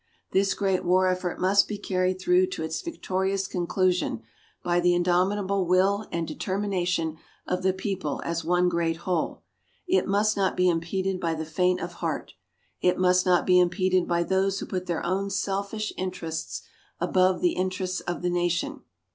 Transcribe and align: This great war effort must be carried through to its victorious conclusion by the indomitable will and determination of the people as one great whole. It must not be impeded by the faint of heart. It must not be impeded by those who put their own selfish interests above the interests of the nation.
This 0.31 0.55
great 0.55 0.83
war 0.83 1.07
effort 1.07 1.39
must 1.39 1.67
be 1.67 1.77
carried 1.77 2.19
through 2.19 2.47
to 2.47 2.63
its 2.63 2.81
victorious 2.81 3.45
conclusion 3.45 4.23
by 4.63 4.79
the 4.79 4.95
indomitable 4.95 5.67
will 5.67 6.07
and 6.11 6.27
determination 6.27 7.17
of 7.45 7.61
the 7.61 7.71
people 7.71 8.19
as 8.25 8.43
one 8.43 8.67
great 8.67 8.97
whole. 9.05 9.43
It 9.87 10.07
must 10.07 10.35
not 10.35 10.57
be 10.57 10.67
impeded 10.67 11.19
by 11.19 11.35
the 11.35 11.45
faint 11.45 11.81
of 11.81 11.93
heart. 12.01 12.33
It 12.81 12.97
must 12.97 13.27
not 13.27 13.45
be 13.45 13.59
impeded 13.59 14.07
by 14.07 14.23
those 14.23 14.57
who 14.59 14.65
put 14.65 14.87
their 14.87 15.05
own 15.05 15.29
selfish 15.29 15.93
interests 15.97 16.63
above 16.99 17.41
the 17.41 17.51
interests 17.53 17.99
of 17.99 18.23
the 18.23 18.31
nation. 18.31 18.81